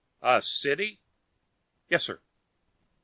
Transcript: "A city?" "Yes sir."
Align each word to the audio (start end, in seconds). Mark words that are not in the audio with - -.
"A 0.23 0.41
city?" 0.41 0.99
"Yes 1.87 2.05
sir." 2.05 2.21